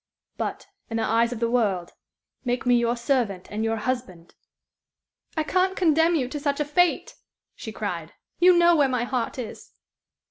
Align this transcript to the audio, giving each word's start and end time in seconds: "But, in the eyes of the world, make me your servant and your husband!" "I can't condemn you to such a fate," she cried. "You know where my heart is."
"But, 0.35 0.65
in 0.89 0.97
the 0.97 1.03
eyes 1.03 1.31
of 1.31 1.39
the 1.39 1.47
world, 1.51 1.93
make 2.43 2.65
me 2.65 2.73
your 2.75 2.97
servant 2.97 3.47
and 3.51 3.63
your 3.63 3.75
husband!" 3.77 4.33
"I 5.37 5.43
can't 5.43 5.77
condemn 5.77 6.15
you 6.15 6.27
to 6.29 6.39
such 6.39 6.59
a 6.59 6.65
fate," 6.65 7.13
she 7.53 7.71
cried. 7.71 8.13
"You 8.39 8.57
know 8.57 8.75
where 8.75 8.89
my 8.89 9.03
heart 9.03 9.37
is." 9.37 9.73